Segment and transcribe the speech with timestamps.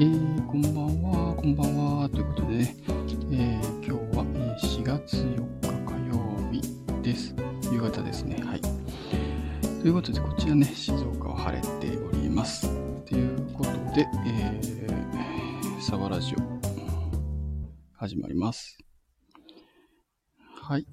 [0.00, 2.72] えー、こんばんは、こんばんは、ということで、
[3.32, 4.24] えー、今日は
[4.62, 6.62] 4月4日火曜日
[7.02, 7.34] です。
[7.72, 8.40] 夕方ですね。
[8.44, 8.60] はい。
[8.60, 12.70] ということで、こちらね、静岡は晴れております。
[13.06, 16.38] ということで、えー、サバラジオ、
[17.96, 18.78] 始まります。
[20.62, 20.86] はい。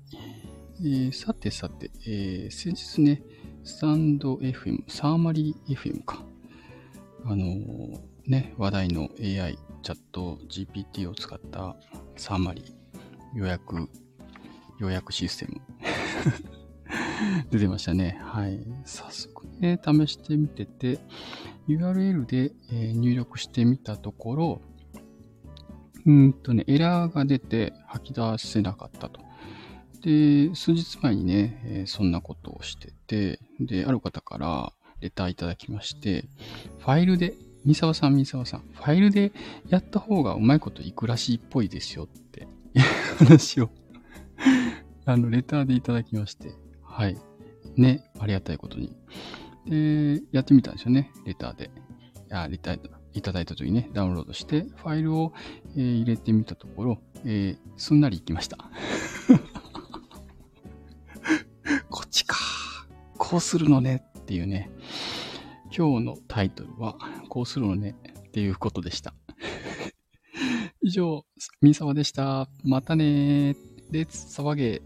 [0.79, 3.21] えー、さてさて、えー、先日ね、
[3.63, 6.25] スタンド FM、サーマリー FM か。
[7.23, 11.75] あのーね、話題の AI チャット GPT を使った
[12.17, 13.87] サマリー予約、
[14.79, 15.61] 予約システム
[17.51, 18.17] 出てましたね。
[18.23, 18.59] はい。
[18.83, 20.99] 早速ね、試してみてて、
[21.67, 24.61] URL で、え、入力してみたところ、
[26.05, 29.21] うんとね、エラーが出て吐き出せなかったと。
[30.01, 36.27] で、数日前にね、え、そんなことをしてて、で、ある方からレターいただきまして、
[36.79, 39.31] ファイルで三沢さん、三沢さん、ファイルで
[39.69, 42.47] やった方がうまいこといくらしいっぽいですよって
[43.17, 43.69] 話を
[45.05, 46.51] あの、レターでいただきまして、
[46.83, 47.15] はい。
[47.77, 48.95] ね、ありがたいことに。
[49.67, 51.69] で、やってみたんですよね、レターで。
[52.31, 52.79] あ、レター
[53.13, 55.31] いただいた時にね、ダウンロードして、ファイルを、
[55.75, 58.57] えー、入れてみたところ、えー、すんなりいきました。
[61.89, 62.35] こっちか。
[63.17, 64.71] こうするのねっていうね。
[65.77, 66.95] 今日のタイトルは、
[67.27, 69.13] こうするのねっていうことでした。
[70.81, 71.25] 以上、
[71.61, 72.47] みさわでした。
[72.63, 73.55] またねー。
[73.91, 74.81] レッツ騒げ。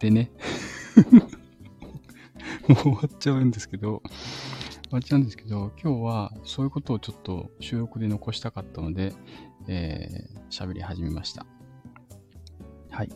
[0.00, 0.32] でね。
[2.66, 4.02] もう終わっちゃうんですけど、
[4.88, 9.12] 終わっちゃうんですけど、今日はそういうことをちょっと収録で残したかったので、
[9.68, 11.46] えー、喋り始めました。
[12.90, 13.12] はい。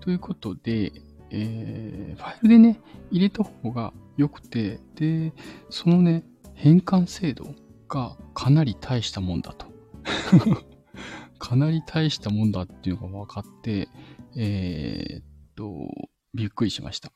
[0.00, 0.92] ということで、
[1.30, 2.80] えー、ファイルでね、
[3.10, 5.32] 入れた方が良くて、で、
[5.70, 7.54] そのね、変換精度
[7.88, 9.66] がかなり大したもんだと。
[11.38, 13.88] かなり大したもんだっていうのが分かって、
[14.36, 15.24] えー、っ
[15.56, 15.88] と、
[16.34, 17.08] びっくりしました。
[17.08, 17.12] っ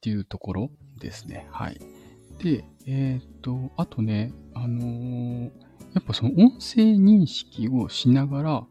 [0.00, 0.70] ていうところ
[1.00, 1.46] ですね。
[1.50, 1.78] はい。
[2.38, 5.50] で、えー、っと、あとね、あのー、
[5.94, 8.66] やっぱその音声認識をしながら、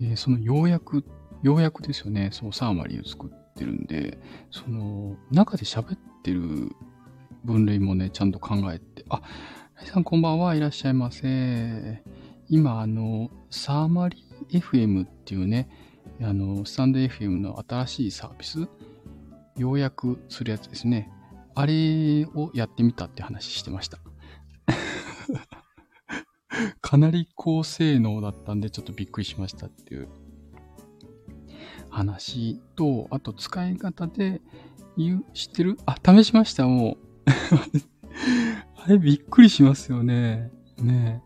[0.00, 1.04] えー、その要約、
[1.42, 2.30] 要約ですよね。
[2.32, 4.18] そう、サーマリーを作ってるんで、
[4.50, 6.76] その、中で喋ってってる
[7.44, 9.22] 分類もね、ちゃんと考えて、あ、
[9.86, 12.02] さんこんばんはいらっしゃいませ。
[12.50, 15.70] 今、あの、サーマリ FM っていうね、
[16.20, 18.68] あの、スタンド FM の新しいサービス、
[19.56, 21.10] 要約するやつですね。
[21.54, 23.98] あれをやってみたって話してました。
[26.82, 30.08] かなり高性能だったんで、ちょっとびっくりしましたっていう
[31.88, 34.42] 話と、あと使い方で、
[35.34, 35.78] 知ってる？
[35.86, 36.96] あ、試しました、もう。
[38.82, 40.50] あれびっくりしますよね。
[40.78, 41.22] ね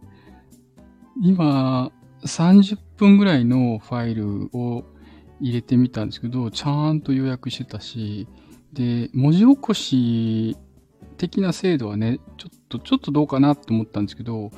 [1.22, 1.92] 今、
[2.24, 4.84] 30分ぐらいのファイルを
[5.40, 8.26] 入れてみたんですけど、ちゃんと予約してたし、
[8.72, 10.56] で、文字起こし
[11.16, 14.50] 的な精度はね、ちょっと、ちょっとどうかなと思ったんですけど、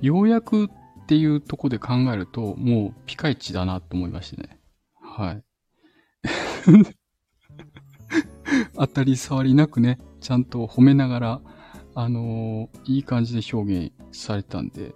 [0.00, 0.68] 要約っ
[1.06, 4.60] ていうとこで考えると、もうピカイチだなと思いましたね。
[5.00, 5.42] はい。
[8.74, 11.40] 当たり障りなくね、ちゃんと褒めながら、
[11.94, 14.94] あのー、いい感じで表現されたんで、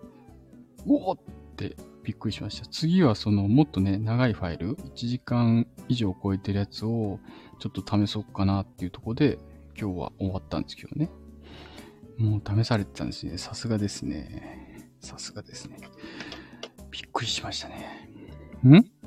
[0.87, 1.19] おおっ
[1.56, 2.67] てびっくりしました。
[2.67, 7.21] 次はそのもっとね、長いファイル、1時間以上超えてるやつを
[7.59, 9.39] ちょっと試そうかなっていうとこで、
[9.78, 11.11] 今日は終わったんですけどね。
[12.19, 13.39] もう試されてたんですね。
[13.39, 14.91] さすがですね。
[15.01, 15.78] さすがですね。
[16.91, 18.11] びっくりしましたね。
[18.65, 19.02] ん？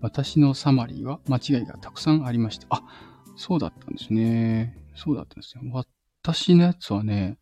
[0.00, 2.66] 私のサマリーは間違いがたくさんありました。
[2.70, 2.82] あ、
[3.36, 4.76] そうだったんですね。
[4.94, 5.62] そうだったんですよ。
[6.22, 7.38] 私のやつはね、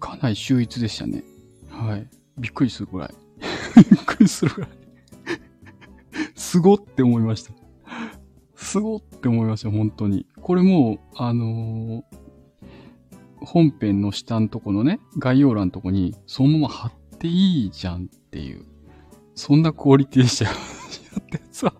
[0.00, 1.24] かなり秀逸でしたね。
[1.70, 2.08] はい。
[2.38, 3.14] びっくりするぐらい。
[3.90, 4.70] びっくりするぐらい。
[6.34, 7.52] すごって思いました。
[8.54, 10.26] すごって思いました、本当に。
[10.40, 18.64] これもう、あのー、本編の下のとこのね、概要欄のとこに、そのまま貼っていいじゃんっていう、
[19.34, 20.56] そんなクオリティでしたよ。
[21.14, 21.72] やってさ。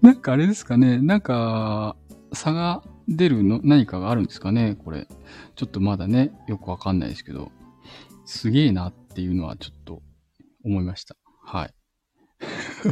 [0.00, 1.96] なんかあれですかね、なんか、
[2.32, 5.06] 差が出るの、何かがあるんですかね、これ。
[5.54, 7.52] ちょっとまだね、よくわかんないですけど、
[8.24, 10.02] すげえなっていうのはちょっと
[10.64, 11.16] 思いました。
[11.44, 11.74] はい。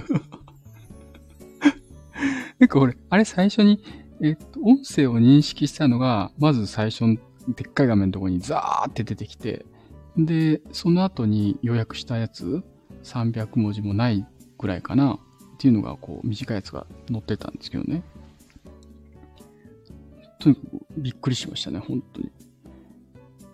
[2.59, 3.83] なんかこれ、あれ最初に、
[4.23, 7.17] えっと、音声を認識したのが、まず最初の
[7.49, 9.65] でっかい画面のとこにザーって出てきて、
[10.17, 12.63] で、その後に予約したやつ、
[13.03, 14.27] 300文字もない
[14.61, 15.15] ぐらいかな。
[15.15, 18.03] っていうのが、こう、短いやつが載ってたんですけどね。
[20.39, 20.67] とにかく
[20.97, 22.31] びっくりしましたね、本当に。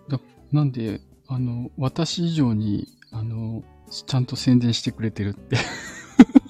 [0.09, 0.19] だ
[0.51, 5.57] なんで、あの、私以上に、あの、ちゃんと宣伝してくれてるって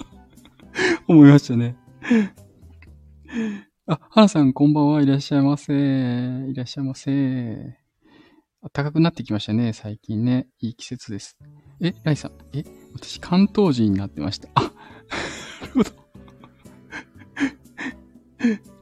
[1.07, 1.75] 思いましたね。
[3.87, 5.73] あ、花さんこんばんはいらっしゃいませ。
[5.73, 7.79] いらっしゃいませ。
[8.73, 10.47] 暖かくなってきましたね、最近ね。
[10.59, 11.37] いい季節です。
[11.79, 12.31] え、ライさん。
[12.53, 12.63] え、
[12.97, 14.49] 私関東人になってました。
[14.55, 14.73] あ、なる
[15.73, 15.91] ほど。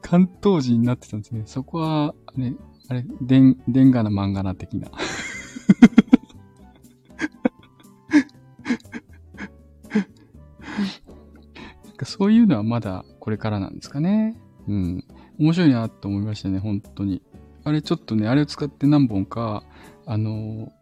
[0.02, 1.42] 関東人になってたんですね。
[1.46, 2.54] そこは、ね、
[2.88, 4.88] あれ、でん、でんがな漫画な的な。
[11.84, 14.40] なんかそういうのはまだこれからなんですかね。
[14.66, 15.04] うん。
[15.38, 17.22] 面白いなと思いましたね、本当に。
[17.64, 19.62] あれちょっとね、あれを使って何本か、
[20.06, 20.72] あの、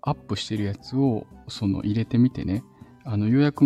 [0.00, 2.62] アップしてるやつを、その入れてみてね、
[3.10, 3.64] あの、ようやく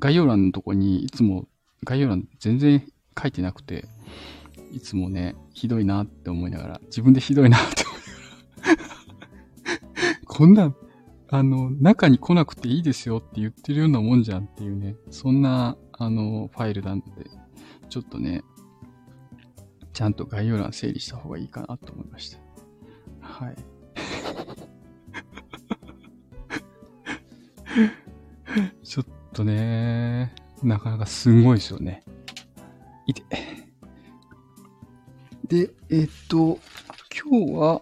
[0.00, 1.46] 概要欄のとこにいつも
[1.84, 2.90] 概要欄全然
[3.20, 3.84] 書いてなくて、
[4.72, 10.74] いつもね、ひどいなって思いながら、自分でひどいなって思いながら こんな、
[11.28, 17.06] あの、中に来なくていいですよって言ってるようなもんじゃんっていうね、そんな、あの、ファイルなんで、
[17.90, 18.42] ちょっとね、
[19.92, 22.38] ちゃんと概要欄整理した方がいいかなと思いました。
[23.20, 23.56] はい。
[28.82, 32.02] ちょっとね、なかなかすごいですよね。
[33.06, 33.22] いて。
[35.46, 36.58] で、えっと、
[37.28, 37.80] 今日は、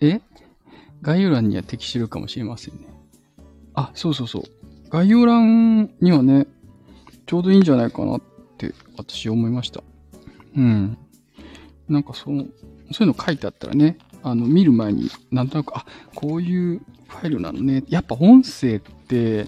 [0.00, 0.20] え？
[1.00, 2.86] 概要欄には適してるかもしれませんね。
[3.74, 4.42] あ、そうそうそう。
[4.88, 6.46] 概要欄にはね、
[7.26, 8.22] ちょうどいいんじゃないかなっ
[8.58, 9.82] て私思いました。
[10.56, 10.98] うん。
[11.88, 12.44] なんかその、
[12.92, 15.84] そういうの書いてあったらね、あの、見る前になんとなく、あ、
[16.14, 17.84] こういうファイルなのね。
[17.88, 19.46] やっぱ音声って、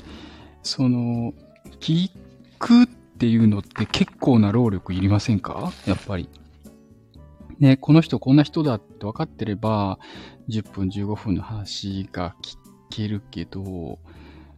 [0.62, 1.32] その、
[1.80, 2.10] 聞
[2.58, 5.72] くっていうのって結構な労力いりませんか？
[5.86, 6.28] やっぱり。
[7.58, 9.98] ね、この人こんな人だって分かってれば、
[10.48, 12.56] 10分15分の話が聞
[12.90, 13.98] けるけど、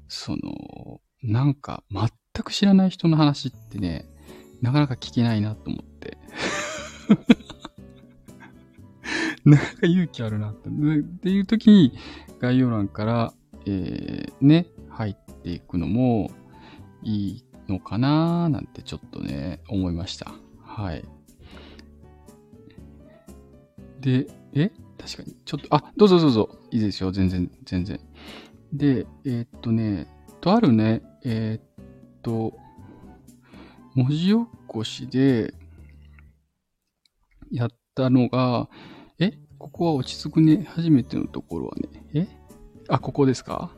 [0.08, 2.08] その、なんか全
[2.42, 4.06] く知らない人の話ってね、
[4.62, 6.16] なかなか聞けないなと思って。
[9.48, 10.68] なんか勇気あるなって。
[10.68, 11.92] っていう時に
[12.40, 13.34] 概要欄から、
[13.64, 16.32] えー、ね、入っていくのも
[17.04, 20.34] いいのかななんてちょっとね、思いました。
[20.60, 21.04] はい。
[24.00, 24.72] で、え？
[24.98, 25.36] 確かに。
[25.44, 26.58] ちょっと、あ、どうぞどうぞ。
[26.72, 27.12] いいですよ。
[27.12, 28.00] 全然、全然。
[28.72, 30.08] で、えー、っとね、
[30.40, 32.52] とあるね、えー、っと、
[33.94, 34.34] 文字起
[34.66, 35.54] こしで
[37.52, 38.68] やったのが、
[39.58, 40.64] ここは落ち着くね。
[40.68, 41.88] 初めてのところはね。
[42.14, 42.26] え？
[42.88, 43.70] あ、ここですか？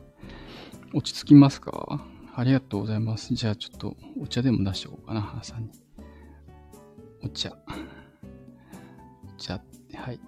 [0.93, 2.05] 落ち着きますか？
[2.35, 3.33] ありがとうございます。
[3.33, 5.71] じゃあちょっとお茶でも出しておこうかな、花さんに。
[7.23, 7.51] お茶。
[9.27, 9.61] お茶、
[9.95, 10.19] はい。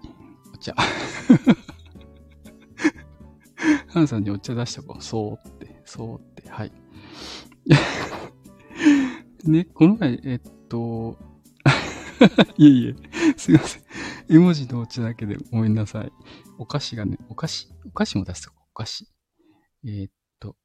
[0.54, 0.76] お茶。
[3.88, 5.04] 花さんにお茶出しておこう。
[5.04, 6.72] そうって、そうって、はい。
[9.46, 11.18] ね、この前、えっと、
[12.58, 12.96] いえいえ、
[13.38, 13.84] すいません。
[14.34, 16.12] 絵文字のお茶だけでごめんなさい。
[16.58, 18.62] お菓子がね、お菓子お菓子も出しておこ。
[18.72, 19.06] お菓子。
[19.84, 20.56] えー、っと。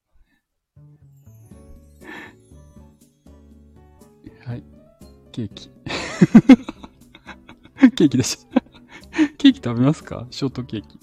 [4.45, 4.63] はい。
[5.33, 5.69] ケーキ。
[7.97, 8.63] ケーキでした。
[9.37, 10.29] ケーキ食べますか？
[10.31, 11.01] ショートケーキ。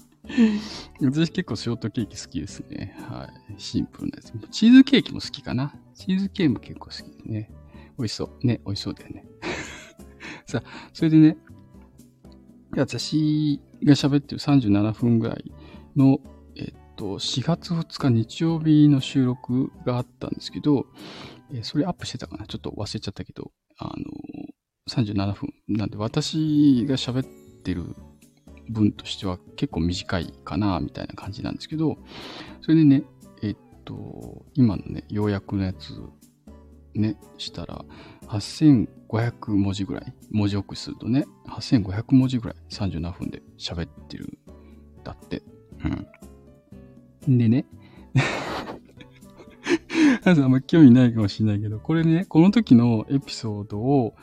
[1.02, 2.96] 私結構ショートケーキ好きですね。
[3.10, 3.54] はい。
[3.60, 4.32] シンプルなやつ。
[4.50, 5.74] チーズケーキも好きかな？
[5.94, 7.52] チーズケーキも結構好きですね。
[7.98, 8.46] 美味しそう。
[8.46, 9.26] ね、美味しそうだよね。
[10.48, 11.36] さあ、それでね、
[12.74, 15.52] で私が喋ってる37分ぐらい
[15.96, 16.18] の、
[16.56, 20.86] えっと、4月2日日曜日の収録があったんですけど、
[21.52, 22.46] えそれアップしてたかな？
[22.46, 23.92] ちょっと忘れちゃったけど、あの、
[24.90, 25.54] 37分。
[25.68, 27.24] なんで私が喋っ
[27.62, 27.94] てる
[28.68, 31.98] 分としては結構短いかな、みたいな感じなんですけど、
[32.60, 33.04] それでね、
[33.42, 35.92] えっと、今のね、要約のやつ、
[36.94, 37.84] ね、したら、
[39.14, 44.38] 500文字ぐらい、文字起こしするとね、8500文字ぐらい37分で喋ってる
[45.04, 45.42] だって。
[47.26, 47.38] うん。
[47.38, 47.64] でね、
[50.24, 54.16] あんま興味ないかもしれないけど、これね、この時のエピソードを、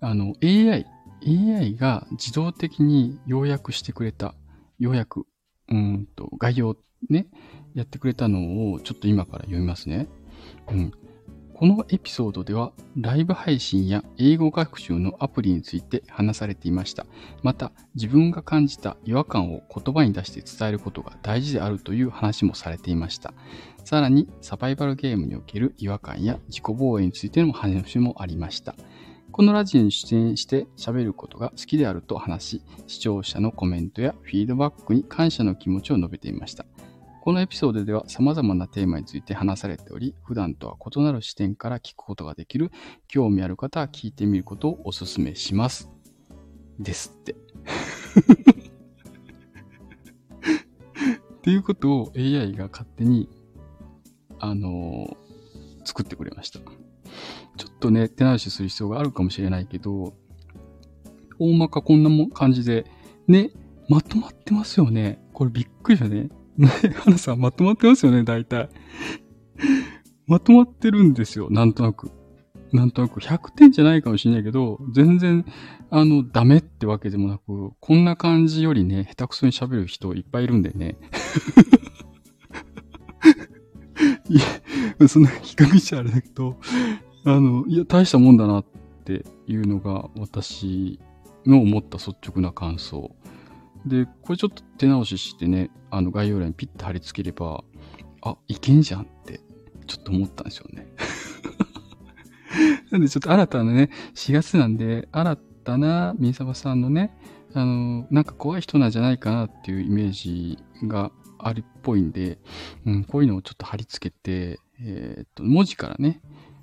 [0.00, 0.86] あの、AI、
[1.26, 4.34] AI が自動的に要約してくれた、
[4.78, 5.26] 要約、
[5.68, 6.78] うんと、概要
[7.10, 7.26] ね、
[7.74, 10.08] やってくれたのをちょっと今から読みますね。
[10.72, 10.92] うん。
[11.58, 17.04] このエピソードではライブ配信や英語学習のアプリについて話されていました。
[17.42, 23.34] また自分が感じた違和感を言葉に出して伝えることが大事であるという話もされていました。
[23.82, 28.76] さらにサバイバルゲームにおける違和感や自己防衛についての話もありました。
[29.32, 36.66] このラジオに出演して喋ることが好きであると話し、視聴者のコメントやフィードバックに感謝の気持ちを述べていました。
[37.28, 42.72] このエピソードでは様々なテーマについて話されており、普段とは異なる視点から聞くことができる、
[43.06, 45.90] 興味ある方は聞いてみることをお勧めします。
[46.78, 47.36] ですって。
[51.36, 53.28] っていうことを AI が勝手に、
[54.38, 56.60] あのー、作ってくれました。
[56.60, 56.64] ちょ
[57.70, 60.14] っとね、手直しする必要があるかもしれないけど、
[61.38, 62.86] 大まかこんなも感じで、
[63.26, 63.50] ね、
[63.86, 65.22] まとまってますよね。
[65.34, 66.30] これびっくりしたね。
[66.58, 68.68] ね、 花さんまとまってますよね、大体。
[70.26, 72.10] まとまってるんですよ、なんとなく。
[72.72, 75.46] なんとなく100点じゃないかもしれないけど、全然、
[75.90, 80.98] あの、ダメってわけでもなく、こんな感じよりね、下手くそに喋る人いっぱいいるんでね。
[84.28, 84.36] い
[84.98, 86.58] や、そんな比較しちゃあれだけど、
[87.24, 88.64] あの、いや、大したもんだなっ
[89.04, 91.00] ていうのが私
[91.46, 93.16] の思った率直な感想。
[93.86, 97.64] で、これちょっと手直ししてね、あの概要欄にピッと貼り付ければ、
[98.22, 99.40] あ、いけんじゃんって、
[99.86, 100.86] ちょっと思ったんですよね。
[102.90, 107.16] なんでちょっと新たなね、4月なんで、新たな三沢さんのね、
[107.54, 112.38] あの、なんか怖い人なんじゃないかなっていうイメージがあるっぽいんで、
[112.84, 116.20] うん、こういうのをちょっと貼り付けて、えー、っと、文字からね、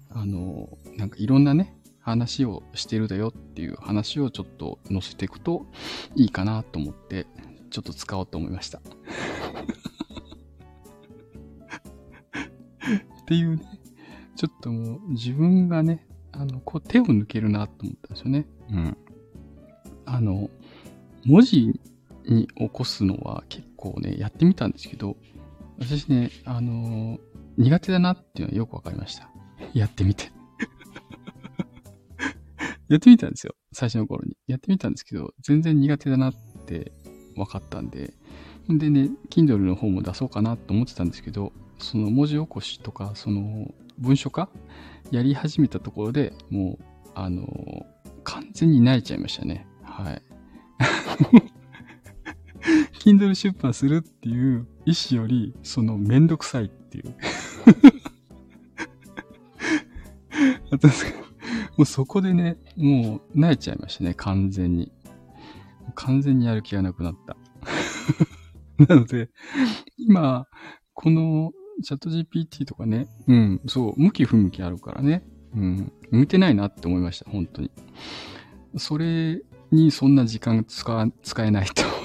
[0.10, 1.75] あの、なんかいろんなね、
[2.06, 5.66] 話をしてるだよっていう話をちょっと載せていくと
[6.16, 7.26] いいかなと思って、
[7.72, 8.78] ちょっと使おうと思いました。
[8.78, 8.82] っ
[13.26, 13.64] ていうね、
[14.36, 18.46] ちょっともう自分がね、あの、こう手を抜けるなと思ったんですよね。
[18.70, 18.98] うん。
[20.06, 20.52] あの、
[21.26, 21.80] 文字
[22.28, 25.18] に起こすのは結構ね、やってみたんですけど、
[25.80, 27.18] 私ね、あの、
[27.58, 29.28] 苦手だなっていうのはよくわかりました。
[29.74, 30.35] やってみて。
[32.88, 33.54] やってみたんですよ。
[33.74, 34.36] 最初の頃に。
[34.48, 36.34] やってみたんですけど、全然苦手だなっ
[36.65, 36.92] て
[37.36, 38.13] 分かったんで。
[38.70, 44.50] でね、Kindle の方も出そうかなと思ってたんですけど、その文字起こしとか、その文書化
[45.12, 46.84] やり始めたところでもう、
[47.15, 47.86] あの、
[48.24, 49.68] 完全に慣れちゃいましたね。
[49.84, 50.22] はい。
[53.00, 57.13] Kindle 出版するっていう意思より、そのめんどくさいっていう。
[60.72, 61.25] あとですか
[61.77, 64.91] もうそこでね、もう慣れちゃいましたね、完全に。
[65.96, 67.38] 完全にやる気がなくなった。
[68.88, 69.29] なので、
[69.98, 70.48] 今、
[70.94, 71.51] この
[71.84, 77.72] チャット GPT とかね、うん、そう、向き不向きあるからね、うん、向いてないなって思いました、本当に。
[78.77, 79.41] それ
[79.72, 81.84] にそんな時間使使えないと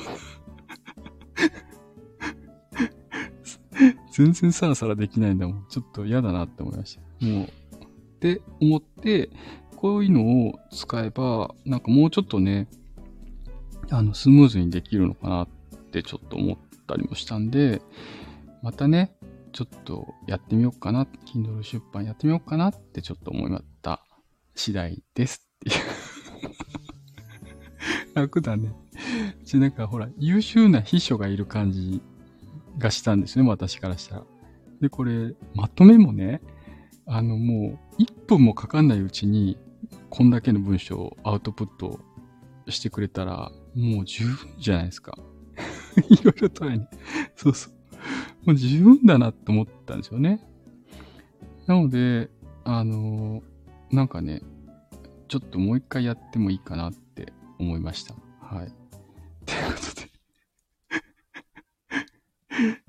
[4.12, 5.66] 全然サラサラできないんだもん。
[5.68, 7.26] ちょっと嫌だなって思いました。
[7.26, 7.48] もう、
[8.20, 9.30] って思って、
[9.76, 12.68] こういうのを使えば、なんかもうちょっとね、
[13.90, 15.48] あの、スムーズにできるのかなっ
[15.90, 17.80] てちょっと思ったりもしたんで、
[18.62, 19.16] またね、
[19.52, 24.04] ちょっとやってみようかな、Kindle 出版やってみようかなってちょっと思いまった
[24.54, 25.76] 次第ですっていう
[28.14, 28.74] 楽だね。
[29.46, 32.02] ちなんかほら、優秀な秘書がいる感じ
[32.76, 34.26] がしたんですね、私からしたら。
[34.82, 36.42] で、これ、まとめもね、
[37.12, 39.58] あのもう、1分もかかんないうちに、
[40.10, 41.98] こんだけの文章をアウトプット
[42.68, 45.18] してくれたら、もう十分じゃないですか。
[46.08, 46.86] いろいろトライに。
[47.34, 47.72] そうそう。
[48.46, 50.40] もう十分だなって思ったんですよね。
[51.66, 52.30] なので、
[52.62, 54.42] あのー、なんかね、
[55.26, 58.14] ちょっともう一回やってもいいかなって思いました。
[58.40, 58.72] はい。
[59.46, 60.10] ということで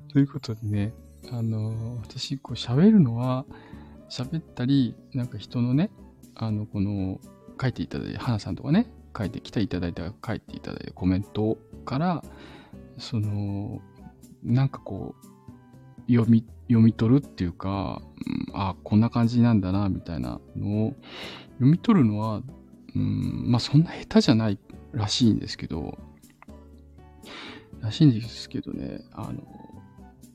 [0.13, 0.93] ということでね、
[1.31, 3.47] あのー、私、こう喋るのは、
[4.11, 5.89] 喋ったり、なんか人のね、
[6.35, 7.21] あの、この、
[7.59, 12.23] 書いていただいて、花さんとかね、書いてきていただいた、書いていただいたコメントから、
[12.97, 13.81] その、
[14.43, 15.15] なんかこ
[16.07, 18.01] う、読み、読み取るっていうか、
[18.49, 20.95] うん、あ、こんな感じなんだな、みたいなのを
[21.53, 22.41] 読み取るのは、
[22.93, 24.59] うん、まあそんな下手じゃない
[24.91, 25.97] らしいんですけど、
[27.79, 29.41] らしいんですけどね、あの、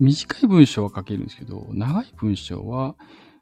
[0.00, 2.97] 短い文章は書けるんですけど、長い文章は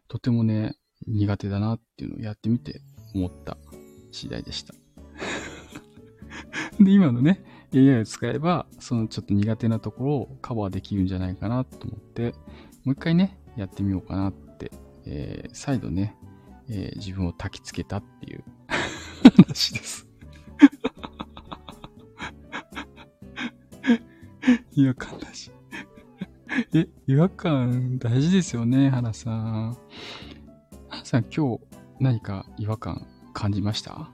[0.08, 2.80] とてもね、苦手だなっていうのをやってみて
[3.14, 3.56] 思った
[4.11, 4.75] 次第でした。
[6.80, 7.44] で、今のね、
[7.75, 12.34] AI を使えば、そのちょっと苦手なところをカバーできるんじゃないかなと思って、
[12.84, 14.70] もう一回ね、やってみようかなって、
[15.06, 16.16] えー、再度ね、
[16.68, 18.44] えー、自分を焚きつけたっていう
[19.37, 20.06] 話です
[24.73, 25.50] 違和感だし
[26.73, 29.76] え、違和感大事ですよね、花さん。
[30.88, 31.61] 花さん、今日
[31.99, 34.11] 何か違和感感じました？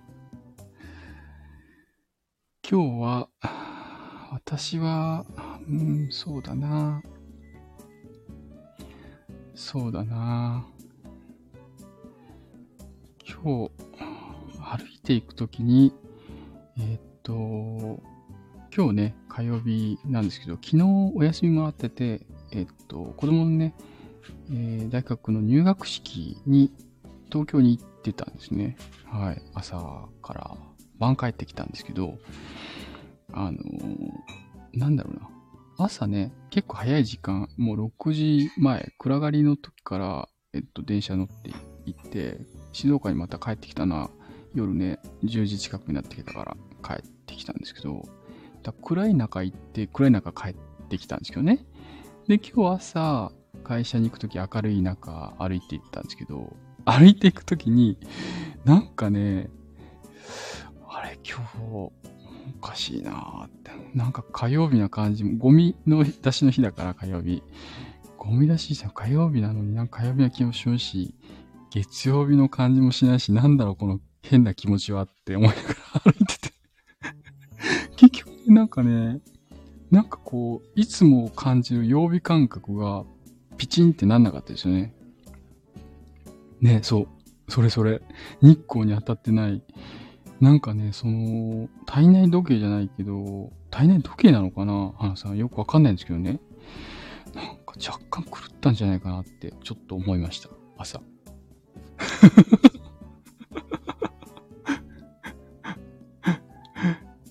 [2.68, 3.28] 今日は、
[4.32, 5.26] 私は、
[5.68, 7.02] うん、そうだな。
[9.54, 10.66] そうだな
[13.28, 13.70] 今日、
[14.58, 15.92] 歩いていくときに、
[16.78, 18.02] えー、っと、
[18.74, 23.74] 今日ね、火曜日なんですけど、昨日お休みもらってて、え、っと、子供のね、
[24.50, 26.72] えー、大学の入学式に
[27.30, 28.76] 東京に行ってたんですね。
[29.06, 29.42] はい。
[29.54, 30.56] 朝から
[30.98, 32.18] 晩帰ってきたんですけど、
[33.32, 33.58] あの
[34.72, 35.28] なんだろうな。
[35.78, 41.50] 朝ね、結構早い時間、もう6時前、暗がりの時から、えっと、電車乗って
[41.86, 42.40] 行って、
[42.72, 44.10] 静岡にまた帰ってきたな、
[44.54, 48.02] 夜ね、10時近くになってきたから帰ってきたんですけど、
[48.82, 50.54] 暗い中行って、暗い中帰っ
[50.88, 51.64] てきたんですけどね。
[52.30, 53.32] で、今日朝、
[53.64, 57.98] 会社に行くとき明るい中歩いて行ったんですけど、歩いていくときに、
[58.64, 59.50] なんかね、
[60.88, 61.92] あれ、今日、お
[62.60, 63.72] かしいなーって。
[63.96, 67.42] なんか火曜日な感じも、ゴミの出しの日だから火曜日。
[68.16, 68.90] ゴミ出しじゃん。
[68.92, 71.16] 火曜日なのになんか火曜日な気もしますし、
[71.72, 76.52] 月曜日の感じもしないし、なんだろうこの変な気持ちはって思いながら歩いてて
[77.98, 79.18] 結局なんかね、
[79.90, 83.04] なんかこう、いつも感じる曜日感覚が
[83.56, 84.94] ピチンってなんなかったですよね。
[86.60, 87.08] ね、そう。
[87.48, 88.00] それそれ。
[88.40, 89.62] 日光に当たってない。
[90.40, 94.92] なんかね、その、体内時計じゃないけど、体内時計なのかな？
[94.96, 95.36] 花さん。
[95.36, 96.40] よくわかんないんですけどね。
[97.34, 100.50] なんか若干狂ったんじゃないかなって、ちょっと思いました。
[100.78, 101.00] 朝。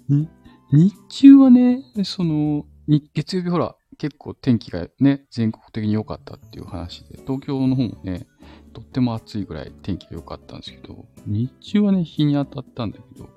[0.09, 0.27] に
[0.71, 2.65] 日中はね、その、
[3.13, 8.27] 月曜日ほら、結構天気がね、全国的に良かったっていう話で、東京の方もね、
[8.73, 13.29] とっても暑いぐらい天気が良かったんですけど、日中はね、日に当たったんだけど、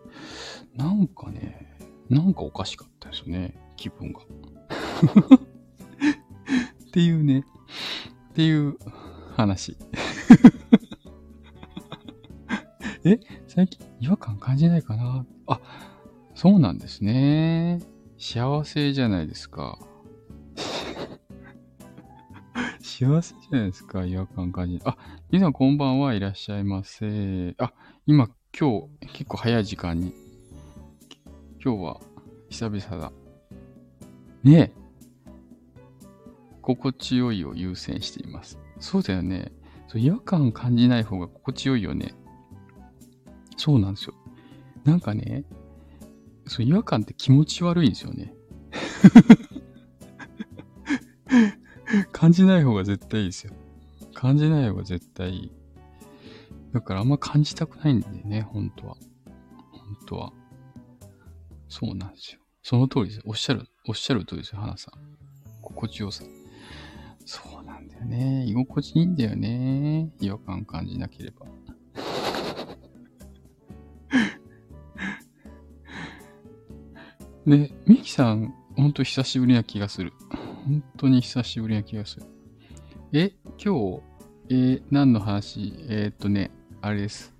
[0.76, 4.20] なんかね、なんかおかしかったですよね、気分が。
[6.86, 7.44] っていうね、
[8.30, 8.76] っていう
[9.36, 9.76] 話。
[13.04, 13.18] え
[13.48, 15.26] 最近違和感感じないかな？
[15.46, 15.60] あ、
[16.34, 17.80] そうなんですね。
[18.18, 19.78] 幸せじゃないですか。
[22.80, 24.80] 幸せじゃないですか、違和感感じ。
[24.84, 24.96] あ、
[25.30, 27.54] 皆さんこんばんはいらっしゃいませ。
[27.58, 27.72] あ、
[28.06, 30.14] 今、今日、結構早い時間に。
[31.64, 32.00] 今日は、
[32.48, 33.12] 久々だ。
[34.42, 34.82] ねえ。
[36.60, 38.58] 心地よいを優先しています。
[38.78, 39.52] そうだよね。
[39.88, 42.14] そう違和感感じない方が心地よいよね。
[43.56, 44.14] そうなんですよ。
[44.84, 45.44] なんかね、
[46.52, 48.34] そう違和感って気持ち悪いんですよね。
[52.12, 53.54] 感じない方が絶対いいですよ。
[54.12, 55.52] 感じない方が絶対いい。
[56.74, 58.96] だからあんま感じたくないんでね、本当は。
[59.70, 60.32] 本当は。
[61.70, 62.40] そうなんですよ。
[62.62, 63.22] その通りです。
[63.24, 64.94] おっしゃる、おっしゃる通りですよ、花さん。
[65.62, 66.22] 心地よさ。
[67.24, 68.44] そうなんだよね。
[68.46, 70.12] 居心地いいんだよね。
[70.20, 71.46] 違和感感じなければ。
[77.46, 80.12] で、ミキさん、ほんと久しぶりな気がする。
[80.64, 82.26] 本当に久しぶりな気がする。
[83.12, 84.00] え、今日、
[84.48, 85.74] えー、何の話？
[85.88, 87.34] えー、っとね、あれです。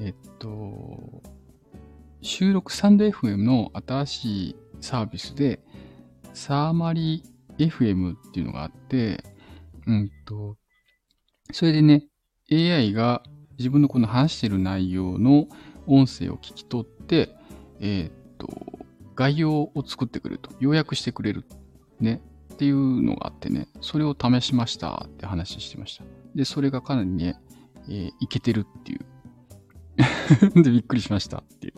[0.00, 1.22] えっと、
[2.22, 5.60] 収録サンド FM の新しいサービスで、
[6.34, 9.22] サーマリー FM っていうのがあって、
[9.86, 10.56] うんと、
[11.52, 12.08] それでね、
[12.50, 13.22] AI が
[13.58, 15.46] 自分のこの話してる内容の
[15.86, 17.30] 音声を聞き取って、
[17.80, 18.75] え、っと、
[19.16, 20.50] 概要を作ってくれると。
[20.60, 21.44] 要約してくれる。
[21.98, 22.22] ね。
[22.52, 26.04] っていうのがあってね、それを試しましたって話してました。
[26.34, 27.38] で、それがかなりね、
[27.88, 30.62] えー、いけてるっていう。
[30.62, 31.74] で、びっくりしましたっていう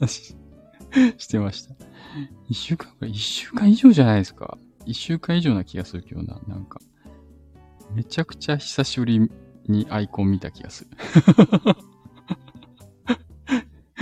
[0.00, 0.36] 話
[1.18, 1.74] してました。
[2.48, 4.58] 一週間か、一週間以上じゃないですか。
[4.86, 6.40] 一週間以上な気がする今日な。
[6.48, 6.80] なんか、
[7.94, 9.30] めちゃくちゃ久しぶり
[9.68, 10.90] にアイコン見た気がする。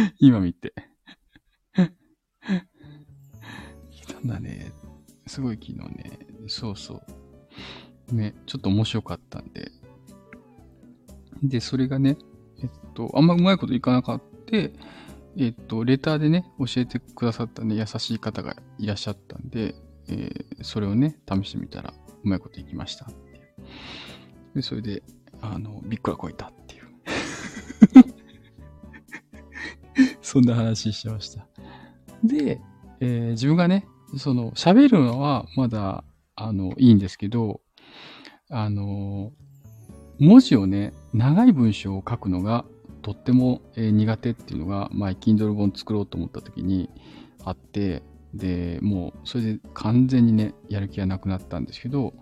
[0.19, 0.75] 今見て。
[4.27, 4.73] だね。
[5.27, 7.03] すごい昨日ね、そうそ
[8.11, 8.15] う。
[8.15, 9.71] ね、ちょっと面白かったんで。
[11.43, 12.17] で、それがね、
[12.63, 14.25] えっと、あんまうまいこといかなかった。
[15.37, 19.75] えっと、レターでね、教えてくださったね、優しい方がいらっしゃったんで、
[20.09, 23.09] えー、それをね、試してみたら、うまいこといきました。
[24.55, 25.03] で、それで、
[25.41, 26.85] あの、びっくらこいたっていう。
[30.23, 31.49] そんな話してました。
[32.23, 32.61] で、
[33.01, 36.05] えー、自分がね、その、喋るのはまだ、
[36.37, 37.61] あの、いいんですけど、
[38.51, 39.33] あの、
[40.19, 42.65] 文字をね、長い文章を書くのが
[43.03, 46.91] とっても、えー、苦手っていうのが、前、Kindle 本作ろうと思った時に
[47.45, 52.15] あって、で、もう、それで完全にね、やる気がなくなったんですけど、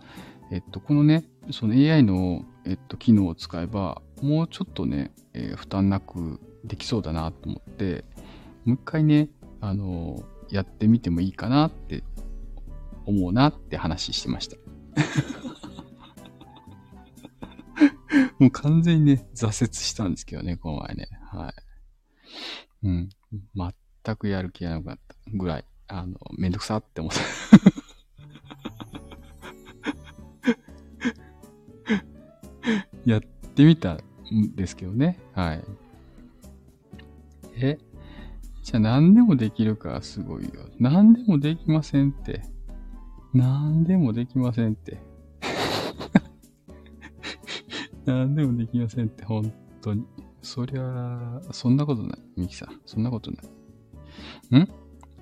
[0.51, 8.05] えっと、このね、その AI の、えっと、機能を使えば、もうちょっとね、えー、負担なくできそうだなと思って、
[8.65, 9.29] もう一回ね、
[9.61, 12.05] あの、やってみてもいいかなって
[13.07, 14.59] 思うなって話してました。
[18.39, 21.09] もう完全にね、挫折したんですけどね、この前ね。
[21.31, 21.55] は
[22.83, 22.87] い。
[22.87, 23.09] うん。
[24.05, 27.21] 全くやる気がなかったぐらい、あの、めんどくさって思った。
[33.11, 35.19] やってみたんですけどね。
[35.33, 35.65] はい。
[37.57, 37.79] え？
[38.63, 40.51] じゃあ何でもできるかすごいよ。
[40.79, 42.43] 何でもできませんって。
[43.35, 45.01] 何でもできませんって。
[48.07, 50.07] 何でもできませんって、本当に。
[50.43, 52.19] そりゃ、そんなことない。
[52.37, 53.47] ミキさん、そんなことない。
[54.61, 54.69] ん？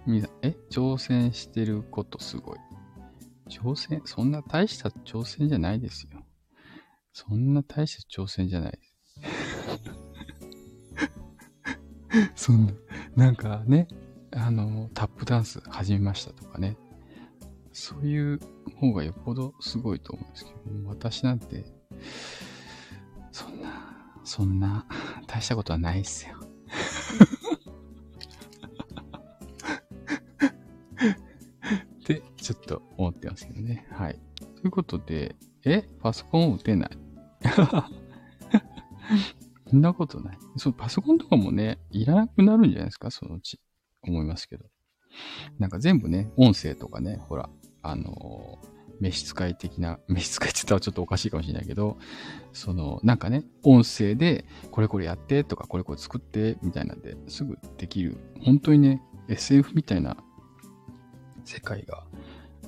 [0.07, 0.57] ミキさん、え？
[0.71, 2.59] 挑戦してることすごい。
[3.49, 4.03] 挑戦？
[4.05, 6.23] そんな大した挑戦じゃないですよ。
[7.13, 8.91] そんな大した挑戦じゃないです。
[12.47, 12.73] そんな、
[13.21, 13.87] なんかね、
[14.31, 16.79] あの、タップダンス始めましたとかね。
[17.71, 18.41] そういう
[18.77, 20.57] 方がよっぽどすごいと思うんですけど、
[20.89, 21.67] 私なんて、
[23.31, 23.69] そんな、
[24.25, 24.87] そんな、
[25.27, 26.35] 大したことはないっすよ。
[32.01, 33.87] ってちょっと思ってますけどね。
[33.91, 34.19] はい。
[34.57, 35.83] ということで、え？
[36.01, 36.91] パソコンを打てない
[39.71, 40.39] そんなことない。
[40.57, 43.11] そう、パソコンとかもね、いらなくなるんじゃないですか？
[43.11, 43.61] そのうち。
[44.03, 44.65] 思いますけど。
[45.59, 47.51] なんか全部ね、音声とかね、ほら、
[47.83, 48.69] あのー、
[49.01, 51.99] 召使い的な、 召使いって言ったらちょっとおかしいかもしれないけど、
[52.53, 58.17] その、なんかね、音声で、これこれやってとか、これこれ作って、みたいなんで、すぐできる。
[58.41, 60.17] 本当にね、SF みたいな
[61.45, 62.07] 世界が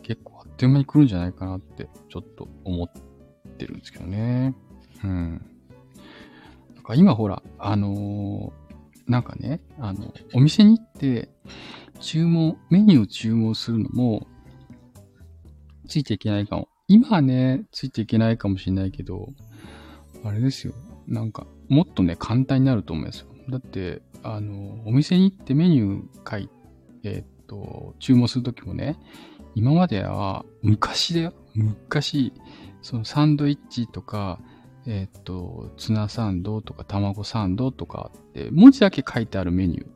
[0.03, 2.91] 結構あっという間に来るんじゃないかなって、ちょっと思っ
[3.59, 4.55] てるんですけどね。
[5.05, 5.52] うん。
[6.83, 11.31] なんか今ほら、あのー、なんかね、あの、お店に行って、
[12.01, 14.27] 注文、メニューを注文するのも、
[15.87, 16.69] ついていけないかも。
[16.89, 19.29] 今はね、ついていけないかもしれないけど、
[20.25, 20.75] あれですよ。
[21.07, 23.27] なんか、もっとね、簡単になると思いますよ。
[23.49, 26.51] だって、あの、お店に行ってメニュー書い、
[27.05, 28.99] えー、っと、注文するときもね、
[29.55, 31.33] 今までは、昔だよ。
[31.55, 32.33] 昔、
[32.83, 34.41] そのサンドイッチとか、
[34.87, 39.87] え、っと、ツナサンドとか卵サンドとかって、文字だけ書いてあるメニュー。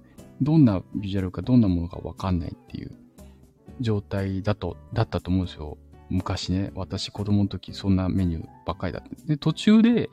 [0.43, 2.93] どんなビジュアルかどんなものかわかんないっていう
[3.81, 5.79] 状態だと、だったと思うんですよ。
[6.09, 9.27] 昔ね、私子供の時そんなメニューばっかりだった。
[9.27, 10.11] で、途中で、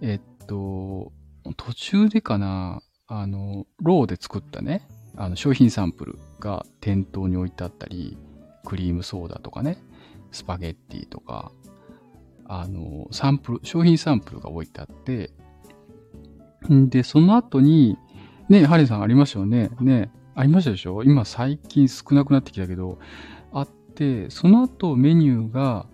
[0.00, 1.12] えっと、
[1.56, 8.16] 途中でかな、あの、ローで作ったね、あの商品サンプルが店頭に置いてあったり、
[8.64, 9.78] クリームソーダとかね、
[10.30, 11.52] スパゲッティとか、
[12.48, 15.30] あの、サンプル、商品サンプルが置いてあって、
[16.72, 17.96] んで、その後に、
[18.48, 19.70] ね、ハリーさんありましたよね。
[19.80, 21.02] ね、ありましたでしょ？
[21.04, 22.98] 今最近少なくなってきたけど、
[23.52, 25.86] あって、その後メニューが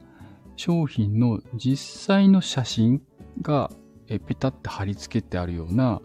[0.56, 3.02] 商品の実際の写真
[3.42, 3.70] が
[4.06, 6.00] えペタって貼り付けてあるような、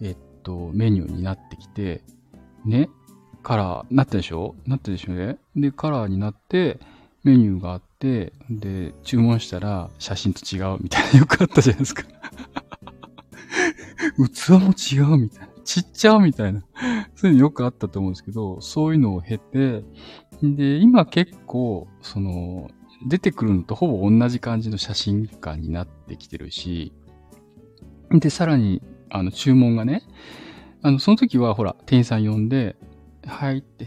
[0.00, 2.02] えっと、メニューになってきて、
[2.64, 2.88] ね、
[3.42, 4.54] カラー、なったでしょ？
[4.66, 5.38] なったでしょね。
[5.56, 6.78] で、カラーになって、
[7.24, 12.02] メニューがあって、で、注文したら写真と違うみたいなよくあったじゃないですか
[14.16, 15.52] 器も違うみたいな。
[15.64, 16.64] ちっちゃうみたいな。
[17.14, 19.84] そういうのよくあったと思うんですけど、そういうのを経て、
[20.42, 22.70] で、今結構、その、
[23.06, 26.92] 出てくるのとほぼ同じ感じの写真館になってきてるし、
[28.10, 30.02] で、さらに、あの、注文がね、
[30.82, 32.76] あの、その時はほら、店員さん呼んで、
[33.24, 33.86] はいって、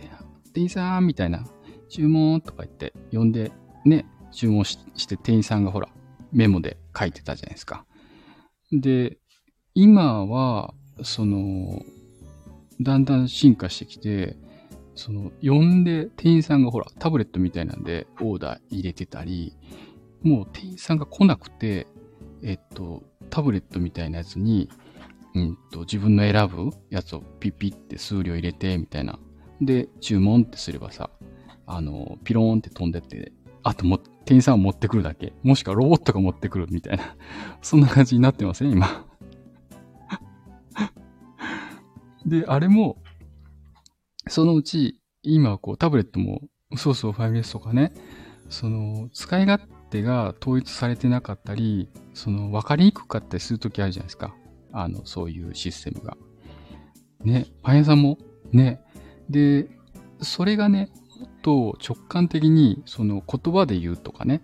[0.53, 1.45] 店員さんみたいな、
[1.89, 3.51] 注文とか言って呼んで、
[3.85, 5.89] ね、注文して店員さんがほら、
[6.31, 7.85] メモで書いてたじゃないですか。
[8.71, 9.17] で、
[9.73, 11.81] 今は、その、
[12.81, 14.37] だんだん進化してきて、
[14.95, 19.55] その、呼んで、店員さんがほら、タブレットみたいなんでオーダー入れてたり、
[20.23, 21.87] もう店員さんが来なくて、
[22.41, 24.69] えっと、タブレットみたいなやつに、
[25.35, 29.19] うんと、自分の選ぶやつをピピって数量入れて、みたいな。
[29.61, 31.09] で、注文ってすればさ、
[31.65, 33.33] あの、ピローンって飛んでって、
[33.65, 35.33] あとも、店員さんを持ってくるだけ。
[35.41, 37.15] もしくはロボットが持ってくるみたいな。
[37.63, 39.07] そんな感じになってますね、今。
[42.27, 43.01] で、あれも、
[44.27, 46.41] そのうち、今、こう、タブレットも、
[46.75, 47.91] そうそう 5S とかね、
[48.49, 54.35] その、使い勝手が統一されてなかったり、その、わかりにくかったりするときあるじゃないですか。
[54.73, 56.15] あの、そういうシステムが。
[57.23, 58.19] ね、パン屋さんも、
[58.51, 58.79] ね。
[59.27, 59.71] で、
[60.21, 60.91] それがね、
[61.27, 64.41] と直感的に、その言葉で言うとかね、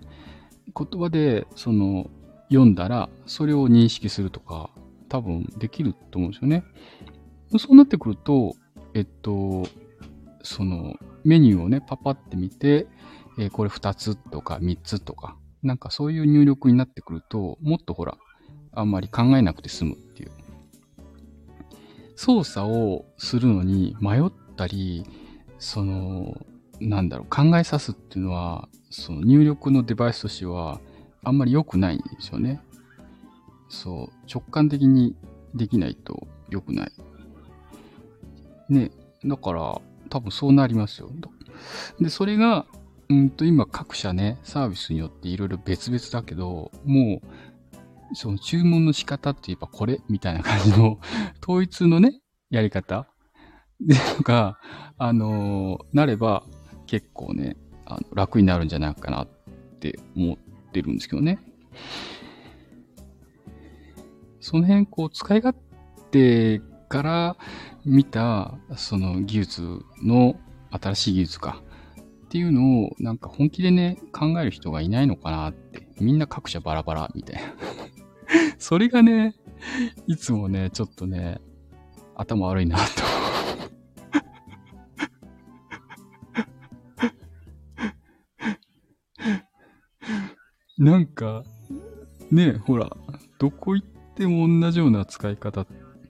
[0.75, 2.09] 言葉で、その、
[2.49, 4.69] 読んだら、それを認識するとか、
[5.09, 6.63] 多分できると思うんですよね。
[7.57, 8.55] そうなってくると、
[8.93, 9.63] えっと、
[10.43, 12.87] その、メニューをね、パパって見て、
[13.37, 18.17] えー、これ2つとか3つとか、なんかそういう入力になってくると、もっとほら、
[18.73, 20.31] あんまり考えなくて済むっていう。
[22.15, 25.05] 操作をするのに迷ったり、
[25.59, 26.35] その、
[26.81, 30.81] なんだろう、考えさすっていうのは、その入力のデバイスとしては、
[31.23, 32.59] あんまり良くないんですよね。
[33.69, 35.15] そう、直感的に
[35.53, 36.91] できないと良くない。
[38.69, 38.91] ね、
[39.23, 41.11] だから、多分そうなりますよ。
[41.99, 42.65] で、それが、
[43.09, 50.99] うんと今各社ね、サービスによっていろいろ別々だけど、もう、その注文の仕方って言えばこれみたいな感じの
[51.43, 53.07] 統一のね、やり方
[53.79, 54.59] で、とか、
[54.97, 56.43] あのー、なれば
[56.91, 59.27] 結構ね、あの楽になるんじゃないかなっ
[59.79, 60.37] て思っ
[60.73, 61.39] てるんですけどね。
[64.41, 65.57] その辺、こう、使い勝
[66.11, 67.37] 手から
[67.85, 69.61] 見た、その技術
[70.03, 70.35] の、
[70.69, 71.63] 新しい技術か。
[72.25, 75.87] っていうのを、なんか本気でね、考える人がいないのかなって。
[76.01, 77.53] みんな各社バラバラ、みたいな。
[78.59, 79.33] それがね、
[80.07, 81.39] いつもね、ちょっとね、
[82.17, 82.83] 頭悪いなと。
[90.81, 91.43] なんか、
[92.31, 92.89] ねほら、
[93.37, 95.67] どこ行っても同じような使い方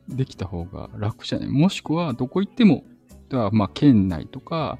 [0.07, 1.49] できた方が楽じゃない？
[1.49, 2.85] もしくは、どこ行っても、
[3.51, 4.79] まあ、県内とか、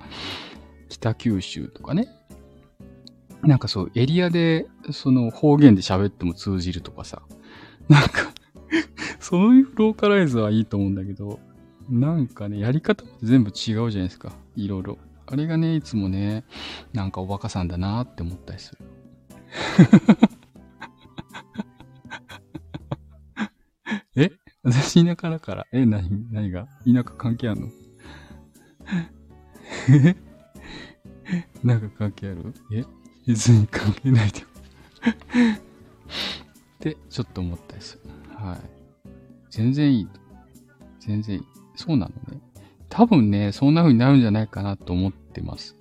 [0.88, 2.08] 北九州とかね。
[3.44, 7.22] なんかそう、エリアで、その方言で喋っても通じるとかさ。
[7.90, 8.32] なんか
[9.20, 11.40] そういうローカライズはいいと思うんだけど、
[11.90, 14.32] なんかね、やり方って全部違うじゃないですか。
[14.56, 14.98] いろいろ。
[15.26, 16.46] あれがね、いつもね、
[16.94, 18.78] なんかおバカさんだなって思ったりする。
[24.16, 24.32] え？
[24.64, 25.66] 私田舎だから。
[25.72, 26.28] え、何？
[26.32, 26.68] 何が？
[26.86, 27.68] 田舎関係あるの？
[29.90, 30.16] え
[31.64, 32.54] なんか関係ある？
[32.74, 32.84] え？
[33.28, 34.46] 別に関係ないで っ
[36.80, 38.10] てちょっと思ったりする。
[38.36, 38.60] はい。
[39.50, 40.08] 全然いい。
[41.00, 41.44] 全然いい。
[41.76, 42.40] そうなのね。
[42.90, 45.76] 多分ね、そんな風になるんじゃないかなと思ってます。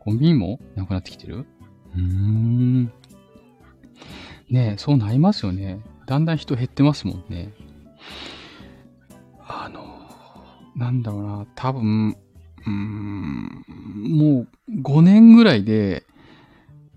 [0.00, 1.44] コンビニもなくなってきてる？
[1.96, 2.92] ね
[4.74, 5.80] え、そうなりますよね。
[6.06, 7.52] だんだん人減ってますもんね。
[9.40, 9.84] あの、
[10.76, 12.16] なんだろうな、多分、
[12.66, 13.64] うん、
[14.08, 16.04] もう5年ぐらいで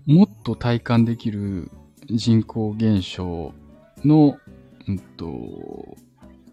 [0.06, 1.70] もっと体感できる
[2.08, 3.52] 人口減少
[4.04, 4.38] の、
[4.88, 5.96] うんと、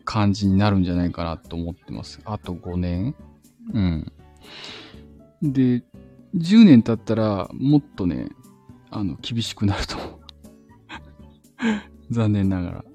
[0.06, 2.22] 感じになるんじゃないかなと思ってます。
[2.24, 3.16] あと5年
[3.74, 4.12] うん。
[5.42, 5.84] で、
[6.36, 8.30] 10年経ったらもっとね、
[8.90, 10.20] あの、厳しくなると思う。
[12.14, 12.86] 残念ながら。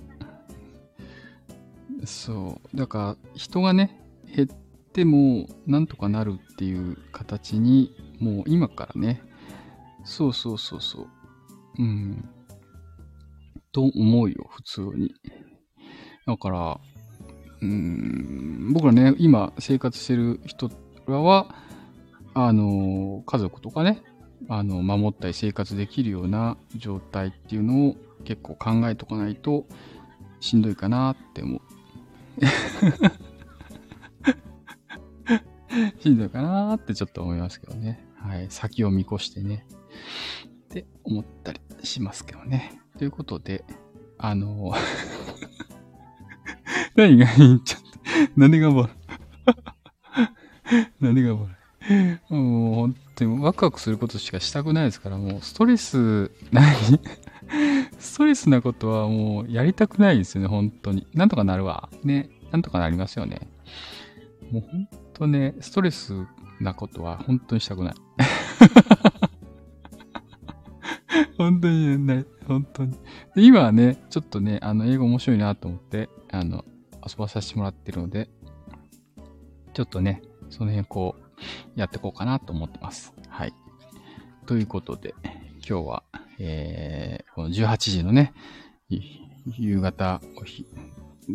[2.04, 2.76] そう。
[2.76, 4.00] だから、人がね、
[4.34, 9.22] 減ってもなんとかなるっていう形に、もう今からね、
[10.04, 11.08] そうそうそうそう。
[11.78, 12.28] うん。
[13.72, 15.14] と思うよ、普通に。
[16.26, 16.80] だから、
[17.62, 20.70] うん、僕らね、今生活してる人
[21.06, 21.54] らは、
[22.34, 24.02] あの、家族とかね、
[24.48, 29.66] あの、守ったり生活できるような状態っていうのを結構考えとかないと
[30.40, 31.60] しんどいかなって思う。
[36.00, 38.06] しんどいかなってちょっと思いますけどね。
[38.16, 38.46] はい。
[38.50, 39.66] 先を見越してね。
[40.66, 42.80] って思ったりしますけどね。
[42.98, 43.64] ということで、
[44.18, 44.72] あの
[46.94, 47.86] 何がいいんちゃって。
[48.36, 48.90] 何がボル
[51.00, 51.52] 何がボル
[52.28, 56.66] もう本当にワクワクすることしかしたくないですから、もうストレス、何
[57.98, 61.06] ストレスなことはもうやりたくないですよね、本当に。
[61.14, 61.88] なんとかなるわ。
[62.04, 62.30] ね。
[62.50, 63.48] なんとかなりますよね。
[64.50, 66.26] もう本当ね、ストレス
[66.60, 67.94] なことは本当にしたくない。
[71.38, 72.26] 本当にない。
[72.46, 72.96] 本当に。
[73.36, 76.64] 今はね、ちょっとね、あの、英語面白いなと思って、あの、
[77.06, 78.28] 遊ばさせてもらってるので、
[79.74, 81.21] ちょっとね、その辺こう、
[81.76, 83.14] やっていこうかなと思ってます。
[83.28, 83.54] はい。
[84.46, 85.14] ということで、
[85.66, 86.02] 今日は、
[86.38, 88.32] えー、この18時のね、
[89.46, 90.20] 夕方、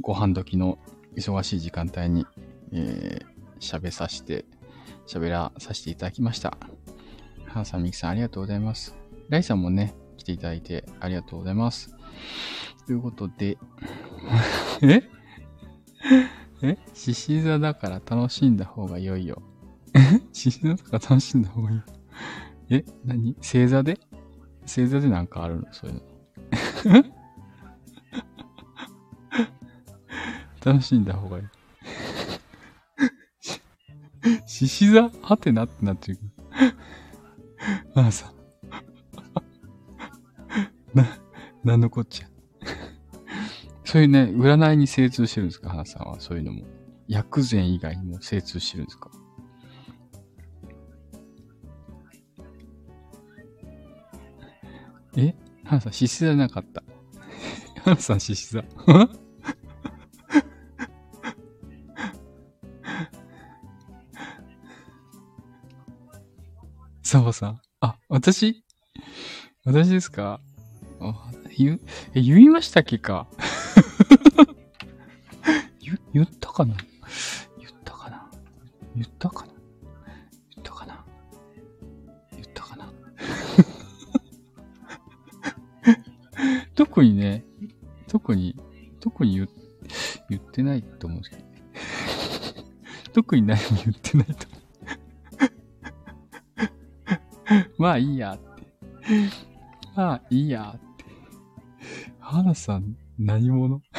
[0.01, 0.77] ご飯時の
[1.15, 2.25] 忙しい時間帯に、
[2.71, 4.45] えー、喋させて、
[5.07, 6.57] 喋らさせていただきました。
[7.45, 8.95] ハンさん、ミキさん、ありがとうございます。
[9.29, 11.95] ライさんもね、来ていただいてありがとうございます。
[12.85, 13.57] ということで、
[14.81, 15.03] え？
[16.63, 16.77] え？
[16.93, 19.41] 獅子座だから楽しんだ方が良いよ。
[20.33, 21.81] 獅子座とか楽しんだ方がいい。
[22.69, 23.33] え何？
[23.35, 23.99] 星座で？
[24.63, 25.67] 星座でなんかあるの？
[25.73, 26.01] そういうの。
[30.65, 31.45] 楽しんだ方がいい。
[34.45, 35.09] 獅子座？
[35.21, 36.19] はてなってなってる。
[37.95, 38.33] ああさ。
[40.93, 41.05] な、
[41.63, 42.27] なんのこっちゃ？
[43.85, 45.69] そういうね、占いに精通してるんですか？
[45.69, 46.19] 花さんは。
[46.19, 46.63] そういうのも。
[47.07, 49.09] 薬膳以外にも精通してるんですか？
[55.17, 55.35] え？
[55.63, 56.83] 花さん、獅子座じゃなかった。
[57.83, 58.63] 花さん、獅子座。
[67.03, 67.61] サバさん。
[67.79, 68.63] あ、私？
[69.63, 70.41] 私ですか？
[70.99, 71.79] あ、言、
[72.13, 73.27] え、言いましたっけか？
[75.79, 76.75] 言、言ったかな？
[93.41, 94.47] に何も言ってないと。
[97.77, 98.45] まあいいやって。
[99.95, 101.05] まあいいやって。
[102.19, 103.81] 花さん、何者？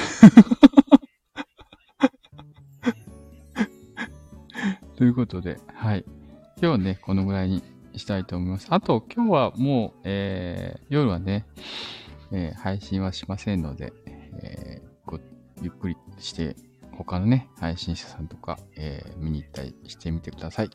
[4.97, 6.05] ということで、はい。
[6.07, 6.17] 今
[6.61, 7.63] 日はね、このぐらいに
[7.95, 8.67] したいと思います。
[8.71, 11.47] あと、今日はもう、えー、夜はね、
[12.33, 13.93] えー、配信はしませんので、
[14.43, 14.89] えー、
[15.63, 16.57] ゆっくりして
[17.05, 20.71] 他のね、配信者さんとか、えー、見に行ったりしてみてください。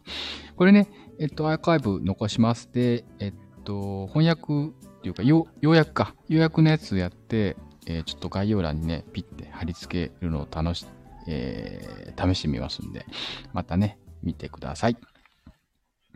[0.56, 2.72] これね、えっと、アーカイブ残します。
[2.72, 3.34] で、えっ
[3.64, 10.86] と、翻訳っていうか、ようやくか、ようやくのやつやって、えー、ちょっと概要欄にね、ピッて貼り付けるのを楽し、
[11.28, 13.06] えー、試してみますんで、
[13.52, 14.98] またね、見てください。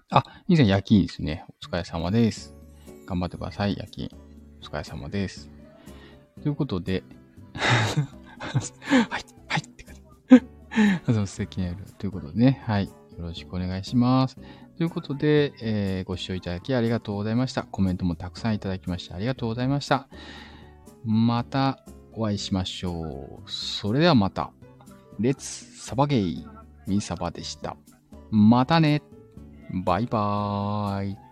[0.10, 1.46] あ、以前夜勤ですね。
[1.62, 2.56] お疲れ様です。
[3.06, 4.10] 頑張ってください、夜勤。
[4.62, 5.50] お疲れ様です。
[6.41, 7.04] ということで、
[7.54, 9.37] はい。
[11.06, 12.86] あの素敵な夜ということでね、はい。
[12.86, 12.92] よ
[13.24, 14.38] ろしくお願いします。
[14.78, 17.63] ということで、えー、ご視聴いただきありがとうございました。
[17.63, 20.08] コメントもたくさんいただきましてありがとうございました。
[21.04, 23.52] またお会いしましょう。
[23.52, 24.52] それではまた。
[25.20, 25.46] レッツ
[25.80, 26.46] サバゲイ
[26.86, 27.76] ミサバでした。
[28.30, 29.02] またね。
[29.84, 31.27] バイバーイ。